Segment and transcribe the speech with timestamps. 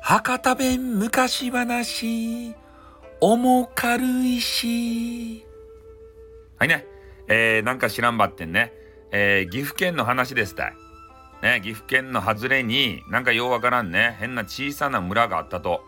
[0.00, 2.54] 博多弁昔話、
[3.20, 5.44] 重軽いし。
[6.58, 6.86] はいね。
[7.26, 8.72] えー、なんか知らんばってんね。
[9.10, 10.74] えー、岐阜県の話ですたい。
[11.42, 15.82] ね、岐阜県の外れになんかようわからんね、変な小さな村があったと。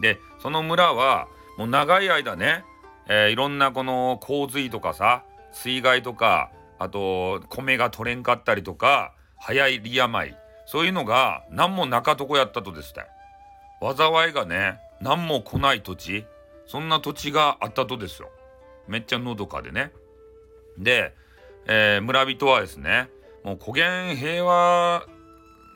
[0.00, 1.26] で、その村は
[1.56, 2.64] もう長い間ね、
[3.08, 10.36] えー、いろんなこの洪水とかさ、水害とか、あと米が取れんかったりとか、早い利病、
[10.66, 13.06] そういうのが何もなかとこやったとですたい。
[13.80, 16.26] 災いがね、何も来ない土地、
[16.66, 18.30] そんな土地があったとですよ。
[18.86, 19.92] めっちゃのどかでね。
[20.78, 21.14] で、
[21.66, 23.08] えー、村人はですね、
[23.44, 25.06] もう古元平和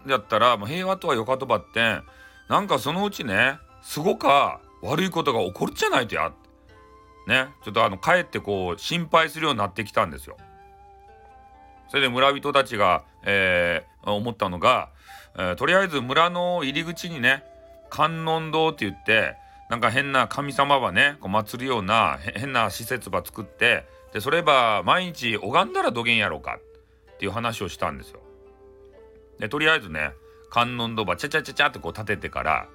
[0.07, 2.03] だったら、もう平和とはよかとばってん、
[2.49, 6.33] なんかそのうちね、すごか悪いことが起こるじゃないとや。
[7.27, 10.37] ね、ちょっとあの、帰ってこう、心配するようになってきたんですよ。
[11.89, 14.91] それで村人たちが、えー、思ったのが、
[15.37, 17.45] えー、とりあえず村の入り口にね、
[17.91, 19.37] 観音堂って言って、
[19.69, 26.59] なんか変な神様ばね、こう祀るような変な施設ば作って、で、それば毎日拝んだらどげんやろうか
[27.15, 28.21] っていう話をしたんですよ。
[29.39, 30.13] で、とりあえずね、
[30.51, 32.69] 観音堂ばちゃちゃちゃちゃってこう立ててから、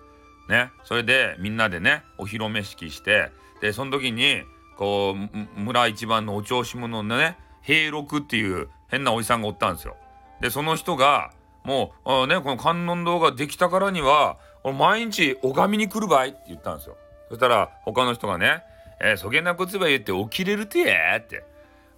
[0.49, 3.29] ね、それでみんなでね、お披露目式して、
[3.61, 4.41] で、その時に、
[4.77, 9.97] こう、村一番のお調子者のね、平六っていう変なおじさんがおったんですよ。
[10.39, 11.31] で、その人が、
[11.65, 16.97] もう、あね、この観音堂ができたからには、毎日拝みに来るばいって言ったんですよ。
[17.27, 18.63] そしたら、他の人がね、
[19.01, 21.43] えー、そげなことば言って起きれるてやって。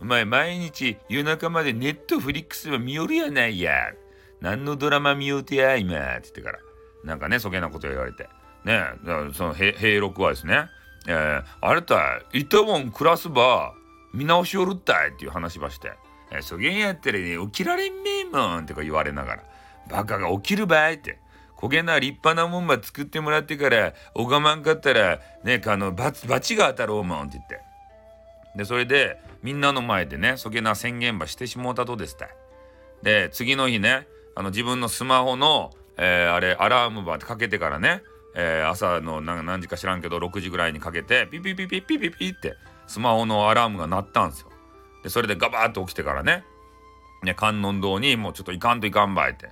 [0.02, 3.92] お前毎日夜中までネットフリックスは見よるやないや。
[4.42, 5.98] 何のドラマ見ようてや、今。
[5.98, 6.60] って言ってから。
[7.04, 8.28] なんかね、そげなこと言われて。
[8.66, 8.82] ね
[9.34, 10.66] その平六はですね、
[11.08, 13.74] えー、あれた、いたもん暮らすば、
[14.14, 15.94] 見直しよるったいっていう話ばして。
[16.32, 19.44] えー、そげんやったらね、起きられんめえもんってか言われながら。
[19.90, 21.20] バカが起きるばいって。
[21.58, 27.60] 焦げな立派なもんば作ってもらってから、拝まんかったら、ね、あの、罰、罰が当たろうもんって言って。
[28.56, 32.30] で、それで、みんなの前でね、そげな宣言ばしてしもうたとですたい。
[33.04, 38.04] で、次の日ね、あの、自分のスマホの、えー、あれ、アラームばかけてからね、
[38.36, 42.56] えー、朝の何時か知らんけど、6時ぐらいにかけて、ピピピピピピピって、
[42.90, 44.50] スマホのアラームが鳴ったんですよ。
[45.04, 46.44] で、それでガバーッと起きてからね、
[47.24, 49.52] ね、観音堂にもうちょっといかんといかんばいって。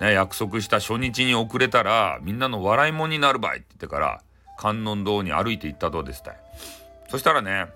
[0.00, 4.22] ね、約束した初日に遅れたらみんなの笑いもんになるばいって言ってから
[4.58, 6.36] 観音堂に歩いて行ったとですたい
[7.08, 7.66] そしたらね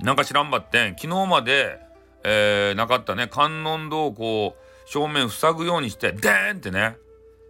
[0.00, 1.80] なんか知らんばって昨日まで、
[2.22, 6.96] えー、なかったね観音堂をこう正面塞ぐようにしてデーンってね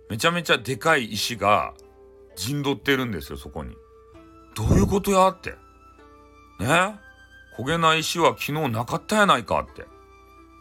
[0.08, 1.74] めちゃめちゃでかい石が
[2.36, 3.76] 陣取ってるんですよそこに。
[4.56, 5.54] どういうことやって。
[6.60, 6.94] ね
[7.58, 9.82] 焦げない石は昨日なかったやないかって。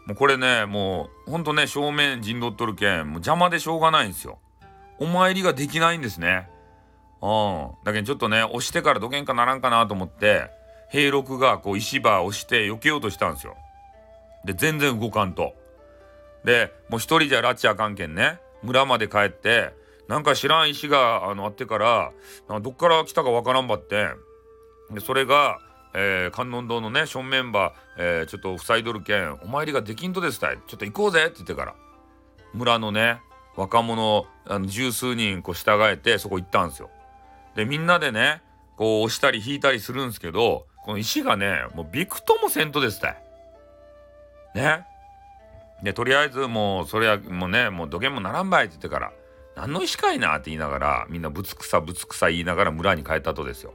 [0.06, 4.38] もうこれね、もうほんとね、正面陣取っとるけん、もう邪魔でしょうがないんですよ。
[4.98, 6.48] お参りができないんですね。
[7.22, 7.70] うん。
[7.84, 10.50] だけどちょっとね、押してからどけんかならんかなと思って、
[10.90, 13.56] 平六がこう石場押して避けようとしたんですよ。
[14.44, 15.54] で、全然動かんと。
[16.44, 19.74] で、もう一人じゃ拉致あかんけんね、村まで帰って、
[20.08, 22.12] なんか知らん石があのあってから、
[22.60, 24.08] どっから来たかわからんばって、
[24.90, 25.58] で、それが、
[25.94, 31.74] えー、観音堂のね正面場、えー、ちょっと塞いどるけんお参りができんとですたいちょっと行こうぜって言ってから
[32.54, 33.20] 村のね
[33.56, 36.90] 若者あの十数人こう従えてそこ行ったんですよ。
[37.54, 38.42] でみんなでね
[38.76, 43.22] こう押したり引いたりするんですけどこの石がねもうびくともせんとですたい。
[44.54, 44.86] ね。
[45.82, 49.12] でとりあえずもうそれはもうねもうどげんもならんばいって言ってから
[49.56, 53.74] 何の石かいなって言いながらみんなぶつくさぶつくさ言いながら村に帰ったとですよ。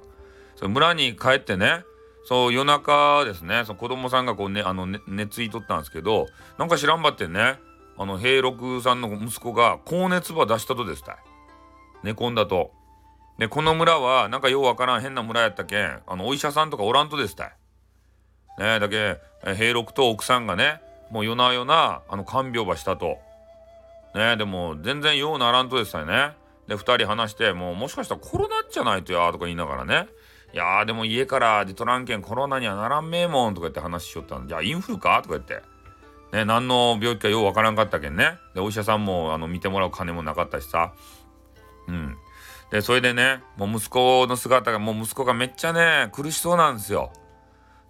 [0.55, 1.83] それ村に帰ってね
[2.25, 3.63] そう夜中ですね。
[3.65, 6.27] その子供さんがこうねあの、ね、熱いとったんですけど
[6.57, 7.59] なんか知らんばってね。
[7.97, 11.15] あの平六さんの息子が高熱ば出したとですたい。
[12.03, 12.71] 寝込んだと。
[13.37, 17.53] でこの村はなんかようわからん変な村やったけんあのお医者さんとかおらんとですたい。
[18.59, 19.19] ねだけ
[19.55, 20.81] 平六と奥さんがね
[21.11, 23.17] もう夜な夜なあの看病ばしたと。
[24.15, 26.33] ねでも全然ようならんとですたいね。
[26.67, 30.07] で2人話してもうもしかしたらコロナじゃないとやとか言いながらね。
[30.55, 35.21] いやーでも家から出とらんけんコロナにはならんめえもんとか言って話しよったんじゃあインフルか？
[35.21, 35.61] とか言って。
[36.31, 38.39] ね、何の病気かようわからんかったけんね。
[38.53, 40.93] で、お医者さんもあの見てもらう金もなかったしさ。
[41.89, 42.15] うん。
[42.71, 47.11] で、それでね、もう息子の姿が、もう息子がめっちゃね、苦しそうなんですよ。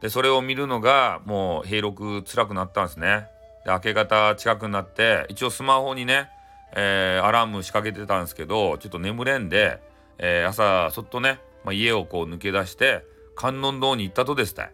[0.01, 3.27] で、それを見るのが、もう、平六辛くなったんですね。
[3.63, 6.29] で、明け方近くなって、一応スマホにね、
[6.75, 9.81] えー、アラーム仕掛けてたんですけど、ちょっと眠れんで、
[10.17, 14.71] えー、朝、そっとね、まあ、家をこう抜け出して観音堂に行ったとですたい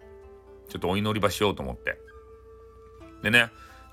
[0.70, 1.98] ちょっとお祈り場しようと思って
[3.24, 3.50] でね、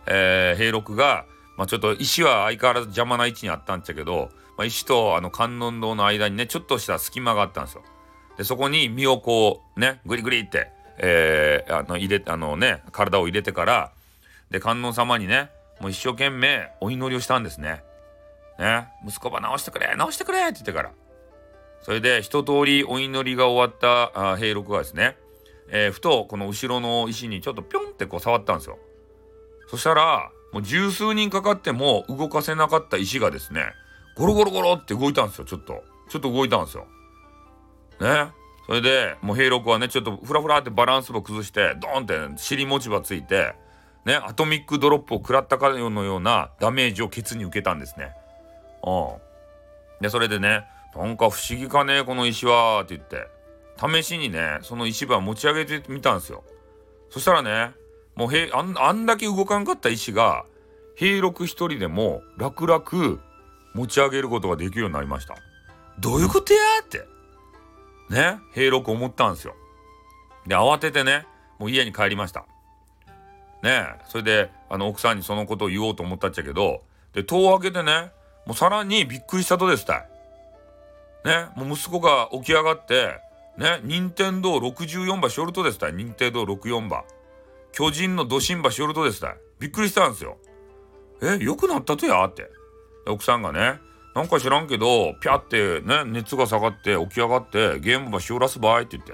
[0.06, 7.83] えー、平六が、まあ、ちょっと石は相変わらず邪魔な位置にあったんちゃけど、まあ、石とあの観音堂の間にねちょっとした隙間があったんですよ。
[8.37, 13.93] でそこに身をこうねグリグリって、えー、あの入れあのね体を入れてから
[14.51, 17.83] で観音様にねもう一生懸命お祈りをしたんですね。
[18.59, 20.93] ね息子ば直してくれ直してくれって言ってから
[21.83, 25.17] それで一通りお祈りが終わったあ平六がですね、
[25.69, 28.79] えー、ふとこの後ろの石にちょっとピョンってこう触ったんですよ。
[29.69, 33.65] そしたらもう十数人かかっても動かせなかった石がですね
[34.17, 36.87] ゴロゴロゴロって動いたんですよちょっとちょっと動いたんですよ。
[38.01, 38.33] ね
[38.67, 43.55] それでもう平六はねちょっとフラフラってバランスを崩してドーンって尻持ち場ついて
[44.05, 48.13] ねアトミックドロップを食らったかのようなダメージをケツに受けたんですね。
[48.85, 50.03] うん。
[50.03, 50.65] でそれでね
[50.99, 53.29] なんか不思議かねこの石はって言って
[53.79, 56.43] 試しにねその石場持ち上げてみたんですよ。
[57.09, 57.71] そしたらね
[58.17, 60.45] もうへあんあんだけ動かんかった石が
[60.97, 62.83] 平六一人でも楽々
[63.75, 65.37] 持ち上げることができるようになりました。
[66.00, 67.06] どういうことやって
[68.12, 69.55] ね平六思ったんですよ。
[70.49, 71.27] で慌ててね
[71.61, 72.44] もう家に帰りました。
[73.62, 78.11] ねそれであの奥さんにそのことを言おうと思ったっちゃけどで戸を開けてね
[78.47, 80.09] もうさらにびっくりしたとですたい。
[81.29, 83.21] ねもう息子が起き上がって
[83.59, 87.05] ね任天堂64馬しおるとですた任天堂64馬
[87.73, 90.39] 巨人のドシンバしおるとですたびっくりしたんですよ。
[91.21, 92.25] え良くなったとや？
[92.25, 92.49] って。
[93.07, 93.81] 奥さんがね
[94.15, 99.13] なんか知らんけどピャってね熱が下がって起き上がってゲームばしおらすばいって言って。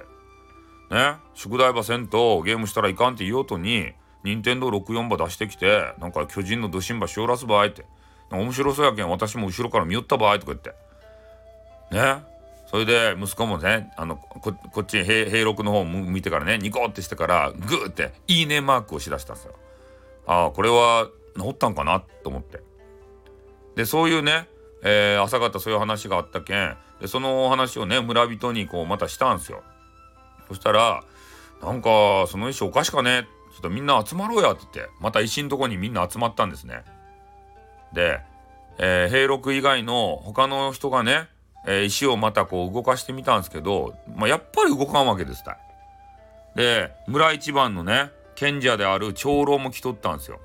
[0.94, 7.86] ね宿題ばせんとゲームしたらいかんって言おうとに任天堂64馬出してきてなんか巨人のドシンバしおらすばいって。
[8.30, 10.74] 面白そうやけん私も後ろから見よったばいとか言って。
[11.94, 12.22] ね
[12.66, 19.54] それで息子もねあのこっち平平六の方見てからねニコってしてからグーっていいねマークをしだしたんですよ。
[20.26, 21.08] ああこれは
[21.38, 22.60] 治ったんかなと思って。
[23.76, 24.48] でそういうね、
[24.82, 29.62] えー、朝方そういう話があったけんでそのお話をね村人にこうまたしたんですよ。
[30.48, 31.04] そしたら
[31.62, 36.82] なんかその石おかしかねちょっとみんな集まろうやって言ってまた石んとこにみんな集まったんですね。
[37.92, 38.20] で、
[38.78, 41.28] えー、平六以外の他の人がね
[41.66, 45.58] えー、石をまたこう動かしてみたんですけど、まあ、やっぱり動かんわけですた
[46.54, 50.40] で村一番のね賢者である長老も来とったんですよ。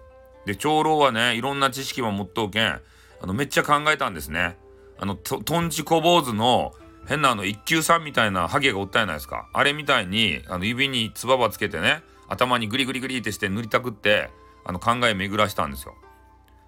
[0.45, 2.81] で長老はねいろんな知識も持っとうけんあ
[3.25, 4.57] のめっちゃ考えたんですね。
[5.00, 6.74] あのととんち小坊主の
[7.07, 14.30] 変なあの一級さんみたいなハゲがおったじゃないですかあれみたいにあの指につばばつけてね頭にグリグリグリってして塗りたくって
[14.66, 15.95] あの考え巡らしたんですよ。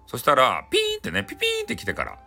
[0.06, 2.18] そしたらピーンってねピピーンって来てから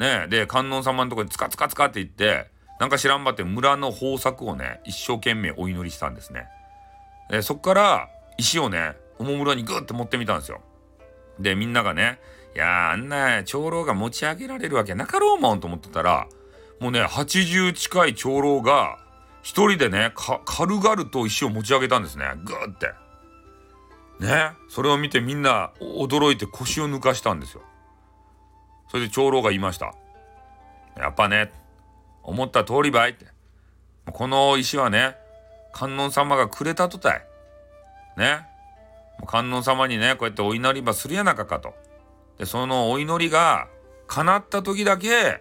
[0.00, 2.50] ねで観音様のとこにツカツカツカって言って
[2.80, 6.48] なんか知らんばって村の豊作をね一生懸命お祈りしたんですね。
[7.30, 8.08] でそっから
[8.38, 10.62] 石をねおもむろにグッて持ってみたんですよ。
[11.38, 12.18] でみんながね
[12.56, 16.26] 「いやあんな長老が持ち上げられるわけなかろうもん」と思ってたら
[16.80, 18.98] もうね80近い長老が
[19.42, 20.12] 一人でね
[20.46, 22.92] 軽々と石を持ち上げたんですねグーって。
[24.20, 27.62] ねそれを見てみんな驚いて腰を抜かしたんですよ。
[28.90, 29.94] それで長老が言いました。
[30.96, 31.52] やっぱね、
[32.22, 33.26] 思った通りばいって。
[34.12, 35.16] この石はね、
[35.72, 37.26] 観音様がくれたとたい。
[38.16, 38.46] ね。
[39.26, 41.74] 観音様にね、こうやってお祈りばするやなかかと。
[42.38, 43.68] で、そのお祈りが
[44.08, 45.40] 叶った時だけ、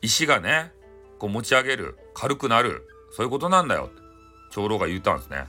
[0.00, 0.72] 石がね、
[1.18, 3.90] こう持ち上げる、軽くなる、そういうことなんだよ、
[4.50, 5.44] 長老が言ったんですね。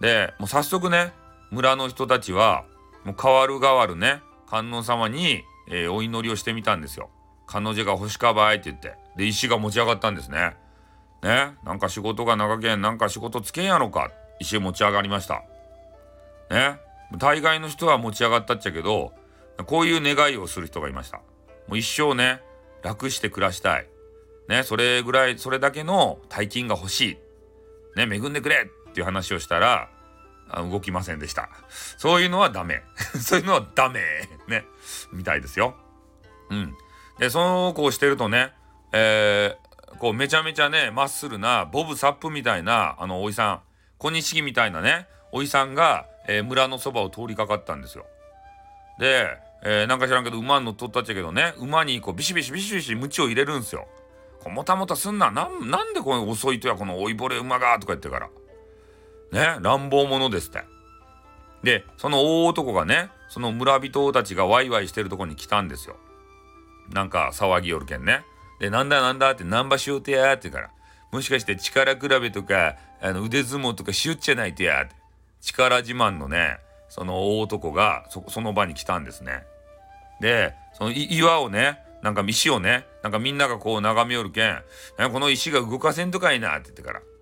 [0.00, 1.12] で、もう早速ね、
[1.50, 2.64] 村の人たちは、
[3.04, 7.10] もう変わる変わるね、観音様にえー、お祈りをしてみたんですよ。
[7.46, 8.94] 彼女が欲しかばいって言って。
[9.16, 10.56] で、石が持ち上がったんですね。
[11.22, 11.54] ね。
[11.64, 14.10] なんか仕事が長けん、なんか仕事つけんやろか。
[14.40, 15.42] 石持ち上がりました。
[16.50, 16.78] ね。
[17.16, 19.12] 大概の人は持ち上がったっちゃけど、
[19.66, 21.18] こういう願いをする人がいました。
[21.68, 22.42] もう一生ね、
[22.82, 23.88] 楽して暮らしたい。
[24.48, 27.16] ね、それぐらい、それだけの大金が欲しい。
[27.96, 29.88] ね、恵んでくれっていう話をしたら、
[30.54, 31.48] 動きませんでした。
[31.96, 32.82] そういうのはダメ。
[33.20, 34.00] そういうのはダメ。
[34.48, 34.64] ね。
[35.12, 35.74] みたいですよ。
[36.50, 36.74] うん。
[37.18, 38.52] で、そうこうしてるとね、
[38.92, 43.60] えー、こうめちゃめちゃね、まっすぐな、ボブ・サップみたいな、あの、おじさん、
[43.98, 48.06] 小錦みたいなね、おじさんが、えー、村のそばを通りかかったんですよ。
[48.98, 53.88] で、えー、なんか知らんけど、馬に乗っとったっちゃけどね、馬にこうビシビシビシビシ鞭を入れるんですよ。
[54.40, 55.30] こうもたもたすんな。
[55.30, 58.28] なん、なんでこの遅いとや、この老いぼれ馬が、とか言ってから。
[59.32, 60.64] ね、乱暴者ですって。
[61.62, 65.96] で、その大男がね、その村人たちがワイワイしてるとこに来たんですよ。
[66.92, 68.24] なんか騒ぎよるけんね。
[68.60, 70.70] で、なんだなんだってナンバしようてやって言うから、
[71.12, 74.94] もしかして力比べとか、あの腕相撲とかしゅっちゃないとやって。
[75.40, 79.44] 力自慢のね、その大男がその場に来たんですね。
[80.20, 84.62] でその岩をねなんか石をねなんかみんながこう眺めよるけん
[85.12, 87.00] 「この石が動かせんとかいな」って言ってから「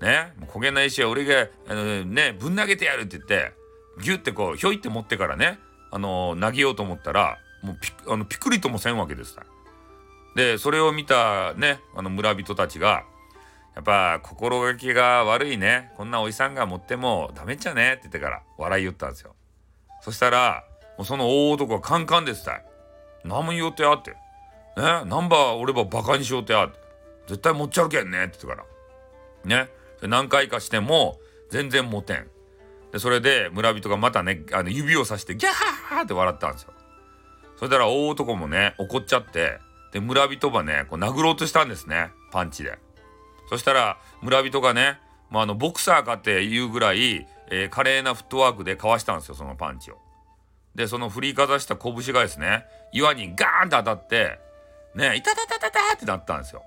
[0.00, 0.32] ね。
[0.52, 3.52] 焦げない石は俺があのねぶん投げてやる」って言って
[4.02, 5.58] ギュッてこうひょいって持ってからね
[5.90, 9.36] あの投げようと思ったらもうピあのピクリともせんわけです
[10.36, 13.04] でそれを見たねあの村人たちが
[13.74, 19.34] やっぱ心がけが悪いねこんなおじさんが持ってもダメっちゃねって言ってから笑い言ったんですよ。
[20.02, 20.64] そしたら
[20.96, 22.52] もうその大男はカンカンですた。
[22.52, 22.64] い
[23.24, 24.10] 何も言おうてやって。
[24.10, 24.16] ね
[24.76, 26.78] ナンバー俺ばバカにしようてやって。
[27.28, 28.66] 絶対持っちゃうけんねって言ってか
[29.44, 29.64] ら。
[29.64, 29.70] ね。
[30.08, 31.18] 何回かしても
[31.50, 32.26] 全然持てん
[32.92, 36.72] でそれで村人がまたねあの指をさしてギャーって笑ったんですよ
[37.56, 39.58] それたら大男もね怒っちゃって
[39.92, 42.78] で村人ばねこう殴ろうとしたんですねパンチで
[43.48, 44.98] そしたら村人がね、
[45.30, 49.98] まあ、あのボクサーかっていうぐらい、えー、華麗なフットワークでかわしたんですよそのパンチを。
[50.74, 54.38] でその振りかざした拳がですね岩にガーンと当たって
[54.94, 56.62] ねいたたたたたってなったんですよ。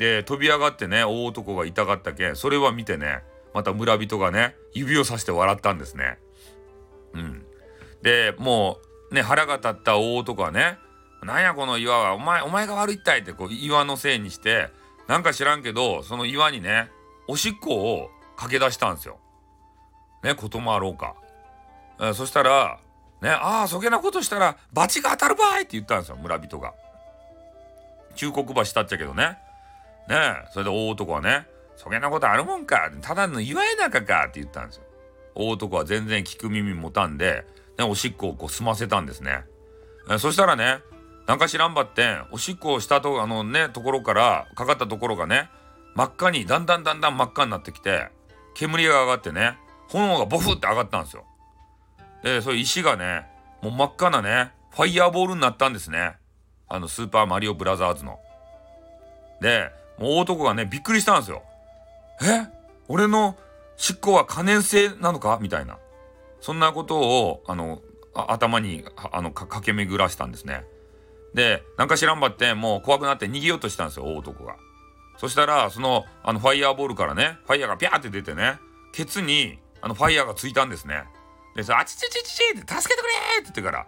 [0.00, 6.18] で飛び上がってね大男が痛がったけんそれは見てねまた村人がね指をさして笑ったんですね。
[7.12, 7.44] うん、
[8.00, 8.78] でも
[9.10, 10.78] うね腹が立った大男はね
[11.22, 14.70] 「なんやこの岩はお前お前が悪いったい」ってこう岩のせいにして
[15.06, 16.90] なんか知らんけどその岩にね
[17.28, 19.18] おしっこを駆け出したんですよ。
[20.24, 21.14] ねこともあろうか。
[22.00, 22.78] えそしたら
[23.20, 26.72] ねああそげなことしたら罰が当たるばいって言ったんですよ村人が。
[28.14, 29.36] 忠告ばしたっちゃけどね。
[30.10, 30.16] ね
[30.52, 34.82] それで大男はねそげなことあるもんかただの岩絵中かって言ったんですよ。
[35.34, 37.46] 大男は全然聞く耳持たんで、
[37.78, 39.44] ね、おしっこをこう済ませたんですね。
[40.10, 40.80] えそしたらね
[41.26, 45.48] なんか知らんばっておしっこをしたとあのねところからかかったところがね
[45.94, 48.08] 真っ赤にだんだんだんだん真っ赤になってきて
[48.54, 49.56] 煙が上がってね
[49.88, 51.24] 炎がボフって上がったんですよ。
[52.22, 53.26] でそういう石がね
[53.62, 56.16] もう真っ赤なねファイヤーボールになったんですね
[56.68, 58.18] あのスーパーマリオブラザーズの。
[59.40, 61.42] でもう男がねびっくりしたんですよ。
[62.22, 62.48] え？
[62.88, 63.36] 俺の
[63.76, 65.38] 執行は可燃性なのか？
[65.40, 65.78] みたいな
[66.40, 67.82] そんなことをあの
[68.14, 70.64] 頭にあの駆け巡らしたんですね。
[71.34, 74.56] でなんか知らんばってもう怖くなって逃げようとしたんですよ大男が。
[75.18, 78.58] そしたらそのあのファイヤーボールからねファイヤーがピャーって出てね
[78.92, 81.04] ケツにあのファイヤーがついたんですね。
[81.54, 83.86] でさ「あちちちちち」って「助けてくれ!」って言ってから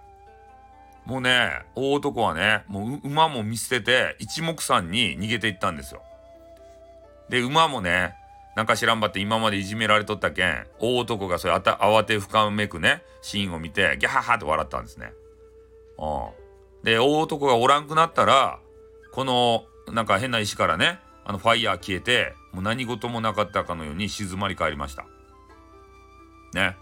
[1.04, 6.02] もうね大男はねもう馬も見捨てて一目散に逃げていったんですよ。
[7.28, 8.14] で馬もね
[8.56, 15.12] なんか知らんばって今までいじめられとったけん大男がそれあた慌てふかめくねシーンを見てギャハハって笑ったんですね。
[15.99, 18.59] うんで大男がおらんくなったら
[19.12, 25.06] このなんか変な石からねあのファイヤー消えてもう何事もなかったかのように静まり返りました。
[26.54, 26.76] ね。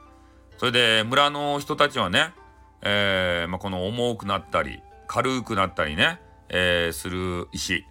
[0.57, 2.35] それで村の人たちはね、
[2.83, 7.85] えーまあ、この重くなったり軽くなったりね、えー、する石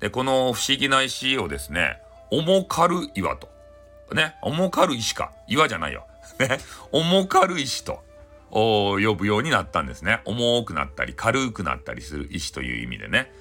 [0.00, 1.98] でこの不思議な石をですね
[2.30, 3.48] 重軽岩と
[4.12, 6.06] ね重軽石か岩じゃないよ。
[6.40, 6.58] ね
[6.92, 8.02] 重軽石と
[8.50, 10.20] 呼ぶようになったんですね。
[10.24, 13.32] 重くなったり軽くなったりする石という意味でね。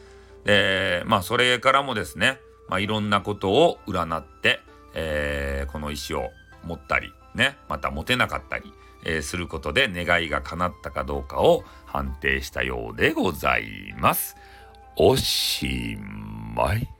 [0.43, 4.60] で、まあそれからもですね、まあいろんなことを占って、
[4.93, 6.31] えー、この石を
[6.63, 8.74] 持ったり、ね、また持てなかったり、
[9.05, 14.36] えー、することで願いが叶ったかどうかを判定したようでございます。
[14.95, 15.98] おし
[16.55, 16.92] まい。